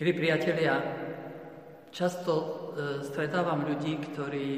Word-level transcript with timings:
Milí 0.00 0.16
priatelia, 0.16 0.80
často 1.92 2.32
e, 2.32 2.46
stretávam 3.04 3.68
ľudí, 3.68 4.00
ktorí 4.00 4.48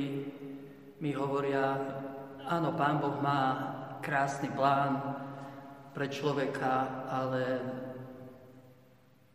mi 1.03 1.11
hovoria, 1.11 1.75
áno, 2.47 2.71
Pán 2.79 3.03
Boh 3.03 3.19
má 3.19 3.43
krásny 3.99 4.47
plán 4.55 4.95
pre 5.91 6.07
človeka, 6.07 7.03
ale, 7.11 7.45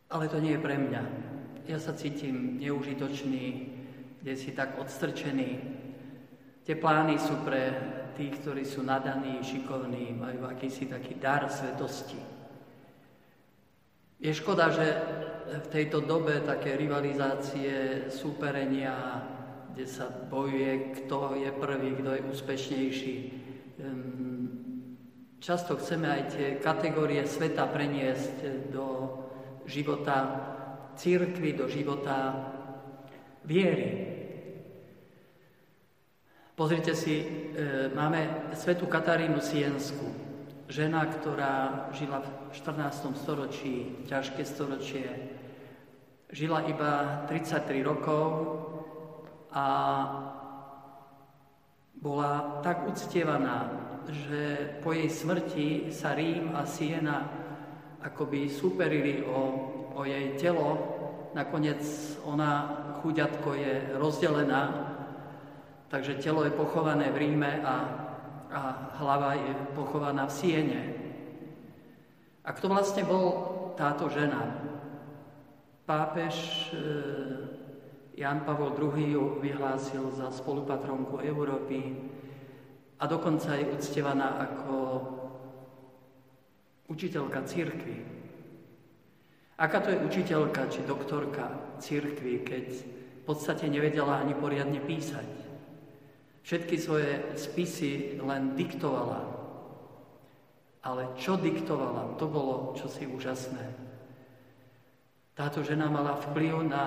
ale 0.07 0.25
to 0.31 0.39
nie 0.39 0.55
je 0.55 0.63
pre 0.63 0.79
mňa. 0.79 1.03
Ja 1.67 1.75
sa 1.83 1.91
cítim 1.91 2.63
neužitočný, 2.63 3.45
kde 4.23 4.33
si 4.39 4.55
tak 4.55 4.79
odstrčený. 4.79 5.51
Tie 6.63 6.79
plány 6.79 7.19
sú 7.19 7.43
pre 7.43 7.75
tých, 8.15 8.39
ktorí 8.39 8.63
sú 8.63 8.87
nadaní, 8.87 9.43
šikovní, 9.43 10.15
majú 10.15 10.47
akýsi 10.47 10.87
taký 10.87 11.19
dar 11.19 11.51
svetosti. 11.51 12.39
Je 14.19 14.31
škoda, 14.31 14.71
že 14.71 14.87
v 15.49 15.67
tejto 15.73 16.05
dobe 16.05 16.45
také 16.45 16.77
rivalizácie, 16.77 18.05
súperenia, 18.13 19.25
kde 19.73 19.85
sa 19.89 20.05
bojuje, 20.05 20.93
kto 21.01 21.39
je 21.41 21.49
prvý, 21.55 21.89
kto 21.97 22.09
je 22.13 22.21
úspešnejší. 22.29 23.15
Často 25.39 25.79
chceme 25.79 26.05
aj 26.05 26.23
tie 26.35 26.47
kategórie 26.59 27.23
sveta 27.23 27.65
preniesť 27.65 28.69
do 28.69 29.17
života 29.65 30.17
církvy, 30.99 31.55
do 31.55 31.71
života 31.71 32.35
viery. 33.47 34.19
Pozrite 36.59 36.91
si, 36.91 37.23
e, 37.23 37.25
máme 37.95 38.51
svetu 38.51 38.83
Katarínu 38.83 39.39
Siensku, 39.39 40.11
žena, 40.67 41.07
ktorá 41.07 41.87
žila 41.95 42.19
v 42.19 42.51
14. 42.51 43.15
storočí, 43.15 44.03
ťažké 44.11 44.43
storočie, 44.43 45.38
žila 46.29 46.61
iba 46.69 47.25
33 47.25 47.81
rokov 47.81 48.25
a 49.49 49.65
bola 51.99 52.61
tak 52.61 52.85
uctievaná, 52.87 53.69
že 54.07 54.77
po 54.85 54.93
jej 54.93 55.09
smrti 55.09 55.67
sa 55.91 56.13
Rím 56.13 56.53
a 56.55 56.63
Siena 56.69 57.27
akoby 57.99 58.47
superili 58.47 59.25
o, 59.25 59.39
o 59.97 60.01
jej 60.05 60.37
telo. 60.39 60.95
Nakoniec 61.35 61.81
ona, 62.23 62.77
chuďatko, 63.01 63.53
je 63.53 63.73
rozdelená, 63.99 64.63
takže 65.91 66.21
telo 66.21 66.45
je 66.45 66.53
pochované 66.55 67.11
v 67.11 67.19
Ríme 67.25 67.61
a, 67.61 67.75
a 68.49 68.59
hlava 69.01 69.33
je 69.33 69.53
pochovaná 69.75 70.25
v 70.29 70.33
Siene. 70.33 70.81
A 72.45 72.49
kto 72.53 72.71
vlastne 72.71 73.03
bol 73.03 73.25
táto 73.77 74.09
žena? 74.09 74.69
Pápež 75.89 76.69
e, 76.69 76.77
Jan 78.13 78.45
Pavol 78.45 78.77
II 78.77 79.09
ju 79.09 79.41
vyhlásil 79.41 80.05
za 80.13 80.29
spolupatronku 80.29 81.17
Európy 81.25 81.97
a 83.01 83.09
dokonca 83.09 83.57
je 83.57 83.73
uctievaná 83.73 84.37
ako 84.37 84.75
učiteľka 86.93 87.41
církvy. 87.41 88.05
Aká 89.57 89.81
to 89.81 89.89
je 89.89 90.05
učiteľka 90.05 90.69
či 90.69 90.85
doktorka 90.85 91.57
církvy, 91.81 92.45
keď 92.45 92.65
v 92.85 93.23
podstate 93.25 93.65
nevedela 93.65 94.21
ani 94.21 94.37
poriadne 94.37 94.77
písať. 94.85 95.25
Všetky 96.45 96.77
svoje 96.77 97.33
spisy 97.33 98.21
len 98.21 98.53
diktovala. 98.53 99.25
Ale 100.85 101.17
čo 101.17 101.33
diktovala, 101.33 102.13
to 102.21 102.29
bolo 102.29 102.77
čosi 102.77 103.09
úžasné. 103.09 103.88
Táto 105.39 105.63
žena 105.63 105.87
mala 105.87 106.19
vplyv 106.19 106.67
na 106.67 106.83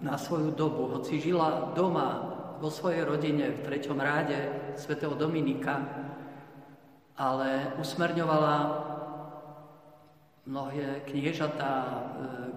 na 0.00 0.16
svoju 0.16 0.50
dobu, 0.56 0.88
hoci 0.96 1.20
žila 1.20 1.76
doma 1.76 2.24
vo 2.60 2.72
svojej 2.72 3.04
rodine 3.04 3.52
v 3.52 3.62
treťom 3.64 4.00
ráde 4.00 4.36
svätého 4.76 5.12
Dominika, 5.12 5.84
ale 7.20 7.76
usmerňovala 7.76 8.56
mnohé 10.48 11.04
kniežatá, 11.04 11.72
e, 11.84 11.92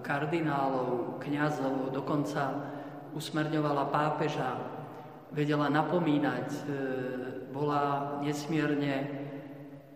kardinálov, 0.00 1.20
kňazov, 1.20 1.92
dokonca 1.92 2.72
usmerňovala 3.12 3.92
pápeža, 3.92 4.56
vedela 5.36 5.68
napomínať, 5.68 6.48
e, 6.48 6.60
bola 7.52 8.16
nesmierne 8.24 9.04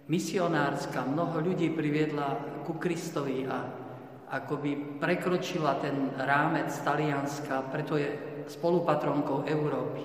misionárska, 0.04 1.00
mnoho 1.00 1.40
ľudí 1.40 1.72
priviedla 1.72 2.60
ku 2.68 2.76
Kristovi 2.76 3.48
a 3.48 3.87
akoby 4.30 5.00
prekročila 5.00 5.80
ten 5.80 6.12
rámec 6.16 6.68
Talianska, 6.84 7.64
preto 7.72 7.96
je 7.96 8.08
spolupatronkou 8.48 9.44
Európy. 9.48 10.04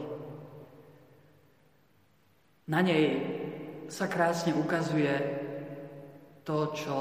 Na 2.68 2.80
nej 2.80 3.06
sa 3.92 4.08
krásne 4.08 4.56
ukazuje 4.56 5.12
to, 6.48 6.72
čo 6.72 6.96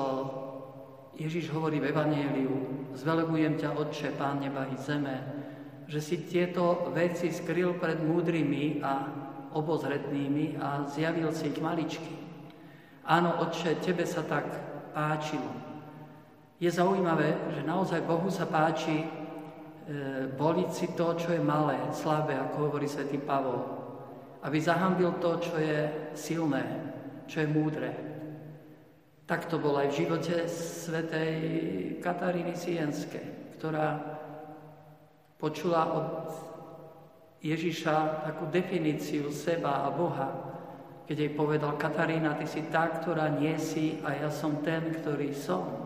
Ježiš 1.14 1.54
hovorí 1.54 1.78
v 1.78 1.94
Evangeliu. 1.94 2.56
Zvelebujem 2.98 3.58
ťa, 3.58 3.78
Otče, 3.78 4.18
Pán 4.18 4.42
neba 4.42 4.66
i 4.66 4.76
zeme, 4.76 5.16
že 5.86 6.02
si 6.02 6.26
tieto 6.26 6.90
veci 6.90 7.30
skryl 7.30 7.78
pred 7.78 8.02
múdrymi 8.02 8.82
a 8.82 8.92
obozretnými 9.54 10.58
a 10.58 10.88
zjavil 10.90 11.30
si 11.30 11.54
ich 11.54 11.60
maličky. 11.62 12.14
Áno, 13.06 13.42
Otče, 13.46 13.78
Tebe 13.78 14.02
sa 14.02 14.26
tak 14.26 14.46
páčilo. 14.94 15.71
Je 16.62 16.70
zaujímavé, 16.70 17.58
že 17.58 17.66
naozaj 17.66 18.06
Bohu 18.06 18.30
sa 18.30 18.46
páči 18.46 19.02
e, 19.02 19.06
boliť 20.30 20.70
si 20.70 20.86
to, 20.94 21.18
čo 21.18 21.34
je 21.34 21.42
malé, 21.42 21.74
slabé, 21.90 22.38
ako 22.38 22.70
hovorí 22.70 22.86
svätý 22.86 23.18
Pavol. 23.18 23.66
Aby 24.46 24.62
zahambil 24.62 25.18
to, 25.18 25.42
čo 25.42 25.58
je 25.58 25.90
silné, 26.14 26.62
čo 27.26 27.42
je 27.42 27.50
múdre. 27.50 27.90
Tak 29.26 29.50
to 29.50 29.58
bolo 29.58 29.82
aj 29.82 29.90
v 29.90 29.98
živote 30.06 30.46
svätej 30.46 31.34
Kataríny 31.98 32.54
Sienske, 32.54 33.50
ktorá 33.58 33.98
počula 35.42 35.82
od 35.90 36.30
Ježiša 37.42 38.22
takú 38.22 38.46
definíciu 38.46 39.34
seba 39.34 39.82
a 39.82 39.90
Boha, 39.90 40.30
keď 41.10 41.26
jej 41.26 41.32
povedal, 41.34 41.74
Katarína, 41.74 42.38
ty 42.38 42.46
si 42.46 42.62
tá, 42.70 42.86
ktorá 42.86 43.34
nie 43.34 43.58
si 43.58 43.98
a 44.06 44.14
ja 44.14 44.30
som 44.30 44.62
ten, 44.62 44.94
ktorý 44.94 45.34
som. 45.34 45.81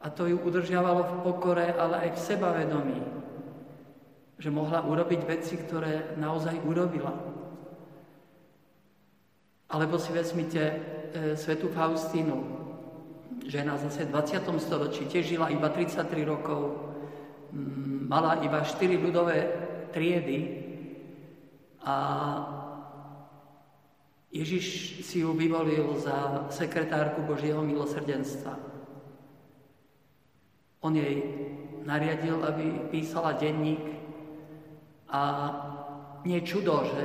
A 0.00 0.06
to 0.08 0.24
ju 0.24 0.40
udržiavalo 0.40 1.02
v 1.04 1.14
pokore, 1.20 1.66
ale 1.76 2.08
aj 2.08 2.10
v 2.16 2.22
sebavedomí. 2.24 3.00
Že 4.40 4.48
mohla 4.48 4.80
urobiť 4.80 5.20
veci, 5.28 5.60
ktoré 5.60 6.16
naozaj 6.16 6.56
urobila. 6.64 7.12
Alebo 9.70 10.00
si 10.00 10.10
vezmite 10.10 10.62
e, 10.64 10.76
svetu 11.36 11.68
Faustínu, 11.68 12.36
žena 13.44 13.76
zase 13.76 14.08
v 14.08 14.16
20. 14.16 14.56
storočí, 14.58 15.06
tiež 15.06 15.36
žila 15.36 15.52
iba 15.52 15.68
33 15.68 16.26
rokov, 16.26 16.90
m, 17.52 18.08
mala 18.08 18.40
iba 18.42 18.64
4 18.64 18.98
ľudové 18.98 19.38
triedy 19.92 20.38
a 21.84 21.96
Ježiš 24.30 24.66
si 25.02 25.26
ju 25.26 25.34
vyvolil 25.34 25.98
za 25.98 26.46
sekretárku 26.54 27.26
Božieho 27.26 27.66
milosrdenstva. 27.66 28.69
On 30.80 30.96
jej 30.96 31.20
nariadil, 31.84 32.40
aby 32.40 32.88
písala 32.88 33.36
denník 33.36 33.84
a 35.12 35.22
nie 36.24 36.40
čudo, 36.40 36.84
že 36.88 37.04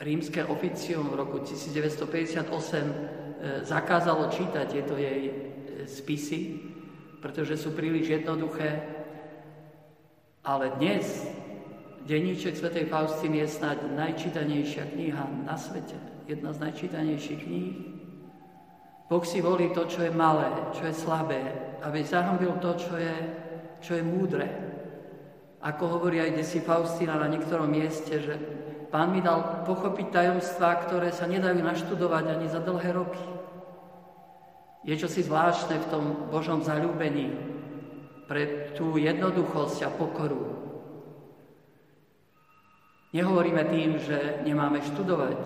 rímske 0.00 0.44
oficium 0.44 1.08
v 1.08 1.18
roku 1.24 1.38
1958 1.40 2.44
e, 2.44 2.92
zakázalo 3.64 4.28
čítať 4.28 4.66
tieto 4.68 4.94
jej 4.96 5.20
e, 5.28 5.32
spisy, 5.88 6.40
pretože 7.18 7.56
sú 7.56 7.74
príliš 7.74 8.20
jednoduché. 8.20 8.82
Ale 10.44 10.72
dnes 10.80 11.28
denníček 12.08 12.56
svätej 12.56 12.88
Faustiny 12.88 13.44
je 13.44 13.48
snáď 13.52 13.78
najčítanejšia 13.92 14.84
kniha 14.96 15.24
na 15.44 15.56
svete. 15.60 15.98
Jedna 16.24 16.56
z 16.56 16.58
najčítanejších 16.68 17.40
kníh. 17.44 17.76
Boh 19.08 19.24
si 19.24 19.40
volí 19.40 19.72
to, 19.72 19.88
čo 19.88 20.04
je 20.04 20.12
malé, 20.12 20.48
čo 20.76 20.84
je 20.84 20.94
slabé, 20.94 21.67
aby 21.82 22.04
zahambil 22.04 22.58
to, 22.58 22.74
čo 22.74 22.94
je, 22.96 23.16
čo 23.82 23.98
je 23.98 24.02
múdre. 24.02 24.46
Ako 25.62 25.98
hovorí 25.98 26.22
aj 26.22 26.38
desi 26.38 26.62
Faustina 26.62 27.18
na 27.18 27.26
niektorom 27.26 27.66
mieste, 27.66 28.22
že 28.22 28.34
pán 28.88 29.10
mi 29.10 29.18
dal 29.18 29.66
pochopiť 29.66 30.06
tajomstvá, 30.14 30.86
ktoré 30.86 31.10
sa 31.10 31.26
nedajú 31.26 31.58
naštudovať 31.58 32.24
ani 32.30 32.46
za 32.46 32.62
dlhé 32.62 32.90
roky. 32.94 33.24
Je 34.86 34.94
čosi 34.94 35.26
zvláštne 35.26 35.82
v 35.82 35.90
tom 35.90 36.04
Božom 36.30 36.62
zalúbení 36.62 37.34
pre 38.30 38.72
tú 38.78 38.94
jednoduchosť 38.94 39.78
a 39.84 39.90
pokoru. 39.90 40.54
Nehovoríme 43.10 43.64
tým, 43.72 43.96
že 43.98 44.44
nemáme 44.44 44.84
študovať, 44.84 45.38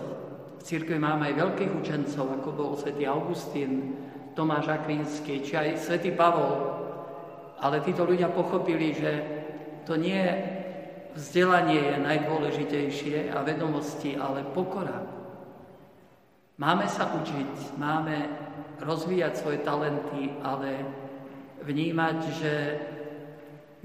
v 0.59 0.61
církvi 0.67 0.99
máme 0.99 1.31
aj 1.31 1.39
veľkých 1.43 1.71
učencov, 1.79 2.39
ako 2.39 2.49
bol 2.55 2.71
svätý 2.75 3.03
Augustín, 3.03 3.99
Tomáš 4.33 4.69
Akvinský, 4.69 5.45
či 5.45 5.53
aj 5.53 5.77
svätý 5.77 6.09
Pavol. 6.13 6.81
Ale 7.61 7.85
títo 7.85 8.03
ľudia 8.03 8.27
pochopili, 8.33 8.91
že 8.91 9.11
to 9.87 9.95
nie 9.95 10.21
vzdelanie 11.13 11.79
je 11.79 11.95
najdôležitejšie 12.01 13.31
a 13.31 13.45
vedomosti, 13.45 14.17
ale 14.17 14.41
pokora. 14.51 15.05
Máme 16.57 16.85
sa 16.89 17.13
učiť, 17.13 17.77
máme 17.77 18.17
rozvíjať 18.81 19.33
svoje 19.37 19.59
talenty, 19.61 20.33
ale 20.41 20.85
vnímať, 21.65 22.17
že 22.41 22.53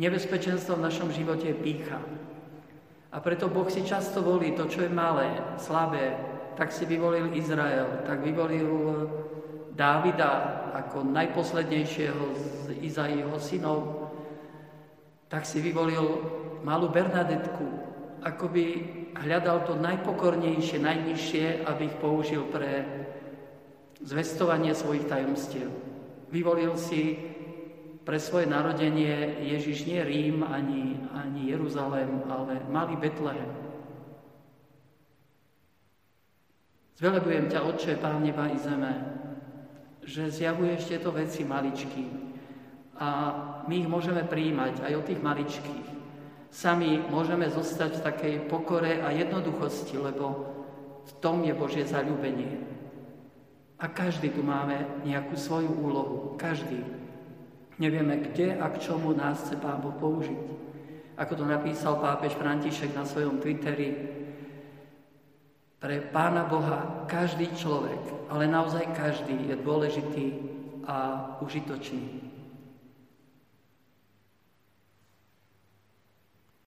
nebezpečenstvo 0.01 0.77
v 0.77 0.85
našom 0.85 1.09
živote 1.13 1.53
je 1.53 1.57
pícha. 1.57 2.01
A 3.09 3.25
preto 3.25 3.49
Boh 3.49 3.69
si 3.73 3.81
často 3.89 4.21
volí 4.21 4.53
to, 4.53 4.69
čo 4.69 4.85
je 4.85 4.93
malé, 4.93 5.33
slabé. 5.57 6.13
Tak 6.61 6.75
si 6.75 6.85
vyvolil 6.85 7.33
Izrael, 7.33 8.05
tak 8.05 8.21
vyvolil 8.21 8.69
Dávida 9.79 10.31
ako 10.75 11.07
najposlednejšieho 11.07 12.25
z 12.35 12.67
Izaiho 12.83 13.39
synov, 13.39 14.11
tak 15.31 15.47
si 15.47 15.63
vyvolil 15.63 16.19
malú 16.67 16.91
Bernadetku, 16.91 17.63
ako 18.27 18.51
by 18.51 18.65
hľadal 19.23 19.63
to 19.71 19.79
najpokornejšie, 19.79 20.83
najnižšie, 20.83 21.63
aby 21.63 21.83
ich 21.87 21.97
použil 22.03 22.43
pre 22.51 22.83
zvestovanie 24.03 24.75
svojich 24.75 25.07
tajomstiev. 25.07 25.71
Vyvolil 26.35 26.75
si 26.75 27.15
pre 28.03 28.19
svoje 28.19 28.49
narodenie 28.49 29.47
Ježiš 29.47 29.85
nie 29.85 30.01
Rím 30.01 30.43
ani, 30.43 30.97
ani 31.13 31.55
Jeruzalém, 31.55 32.25
ale 32.27 32.65
malý 32.67 32.97
Betlehem. 32.97 33.53
Zvelebujem 36.99 37.47
ťa, 37.47 37.63
Otče, 37.63 37.95
Pán 38.03 38.27
neba 38.27 38.51
i 38.51 38.59
zeme, 38.59 39.18
že 40.09 40.33
zjavuješ 40.33 40.89
tieto 40.89 41.13
veci 41.13 41.45
maličky 41.45 42.09
a 42.97 43.09
my 43.69 43.75
ich 43.85 43.89
môžeme 43.89 44.25
príjmať 44.25 44.81
aj 44.81 44.93
od 44.97 45.05
tých 45.05 45.21
maličkých. 45.21 45.87
Sami 46.49 46.97
môžeme 47.13 47.45
zostať 47.53 48.01
v 48.01 48.05
takej 48.09 48.35
pokore 48.49 49.05
a 49.05 49.13
jednoduchosti, 49.13 50.01
lebo 50.01 50.49
v 51.05 51.13
tom 51.21 51.45
je 51.45 51.53
Božie 51.53 51.85
zalúbenie. 51.85 52.65
A 53.79 53.87
každý 53.87 54.33
tu 54.33 54.41
máme 54.41 55.05
nejakú 55.05 55.37
svoju 55.37 55.71
úlohu. 55.71 56.35
Každý. 56.41 56.83
Nevieme, 57.79 58.19
kde 58.19 58.59
a 58.59 58.67
k 58.75 58.91
čomu 58.91 59.15
nás 59.15 59.45
chce 59.45 59.61
Pán 59.61 59.79
Boh 59.79 59.95
použiť. 59.95 60.41
Ako 61.21 61.39
to 61.39 61.45
napísal 61.47 62.01
pápež 62.03 62.35
František 62.35 62.97
na 62.97 63.07
svojom 63.07 63.39
Twitteri, 63.39 63.95
pre 65.79 66.03
Pána 66.11 66.43
Boha 66.43 67.07
každý 67.07 67.55
človek, 67.55 68.31
ale 68.31 68.51
naozaj 68.51 68.99
každý 68.99 69.47
je 69.47 69.57
dôležitý 69.63 70.27
a 70.83 70.97
užitočný. 71.39 72.38